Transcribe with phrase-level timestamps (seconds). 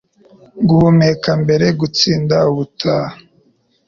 [0.67, 3.13] Guhumeka mbere, gutsinda ubutaha.